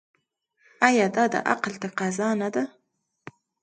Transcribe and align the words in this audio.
آیا 0.87 1.05
دا 1.15 1.23
د 1.33 1.35
عقل 1.51 1.73
تقاضا 1.83 2.29
نه 2.41 2.49
ده؟ 2.53 2.63